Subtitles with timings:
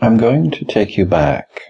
[0.00, 1.60] I'm going to take you back.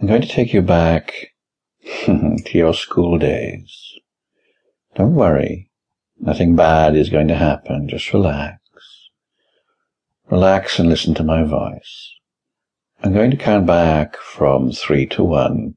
[0.00, 1.28] I'm going to take you back
[2.04, 3.94] to your school days.
[4.96, 5.70] Don't worry.
[6.18, 7.88] Nothing bad is going to happen.
[7.88, 8.58] Just relax.
[10.30, 12.14] Relax and listen to my voice.
[13.02, 15.76] I'm going to count back from three to one,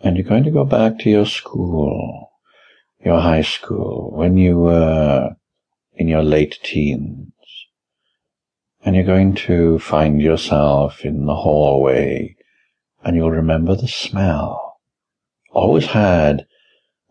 [0.00, 2.32] and you're going to go back to your school,
[3.04, 5.30] your high school, when you were
[5.94, 7.32] in your late teens.
[8.84, 12.36] And you're going to find yourself in the hallway,
[13.04, 14.80] and you'll remember the smell.
[15.52, 16.46] Always had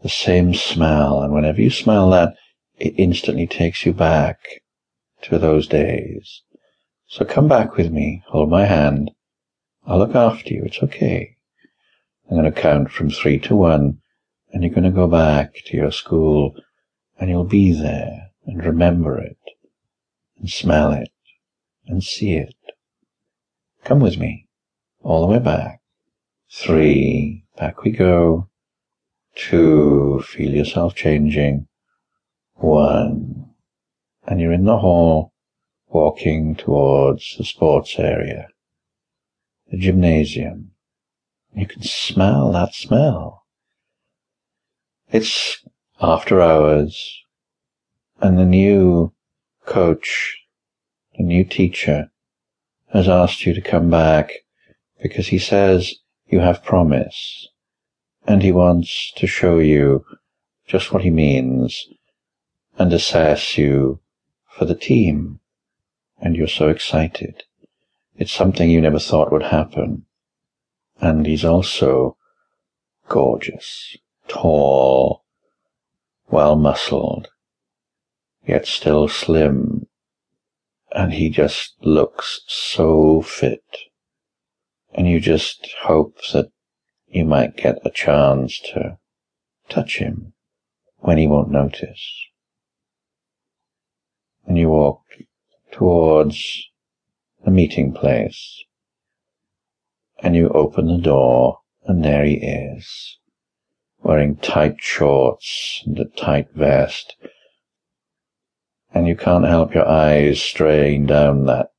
[0.02, 2.36] the same smell, and whenever you smell that,
[2.77, 4.40] it instantly takes you back
[5.22, 6.41] to those days.
[7.08, 9.12] So come back with me, hold my hand.
[9.85, 11.38] I'll look after you, it's okay.
[12.30, 13.99] I'm going to count from three to one,
[14.52, 16.55] and you're going to go back to your school,
[17.20, 19.38] and you'll be there, and remember it,
[20.40, 21.10] and smell it,
[21.88, 22.55] and see it.
[23.84, 24.48] Come with me,
[25.03, 25.81] all the way back.
[26.51, 28.49] Three, back we go.
[29.35, 31.68] Two, feel yourself changing.
[32.55, 33.51] One,
[34.27, 35.34] and you're in the hall,
[35.88, 38.49] walking towards the sports area,
[39.70, 40.71] the gymnasium.
[41.54, 43.45] You can smell that smell.
[45.10, 45.66] It's
[45.99, 47.23] after hours,
[48.20, 49.13] and the new
[49.66, 50.41] coach,
[51.22, 52.10] the new teacher,
[52.94, 54.32] has asked you to come back
[55.02, 55.94] because he says
[56.28, 57.48] you have promise,
[58.26, 60.04] and he wants to show you
[60.68, 61.88] just what he means
[62.80, 64.00] and assess you
[64.50, 65.40] for the team.
[66.19, 67.44] And you're so excited.
[68.16, 70.06] It's something you never thought would happen.
[71.00, 72.18] And he's also
[73.08, 73.97] gorgeous,
[74.28, 75.24] tall,
[76.30, 77.28] well muscled,
[78.47, 79.88] yet still slim.
[80.94, 83.64] And he just looks so fit.
[84.94, 86.52] And you just hope that
[87.08, 88.97] you might get a chance to
[89.69, 90.34] touch him
[90.97, 92.03] when he won't notice.
[94.46, 95.03] And you walk
[95.72, 96.69] towards
[97.44, 98.63] the meeting place,
[100.22, 103.18] and you open the door, and there he is,
[104.03, 107.16] wearing tight shorts and a tight vest,
[108.94, 111.72] and you can't help your eyes straying down that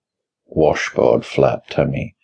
[0.47, 2.15] washboard flat tummy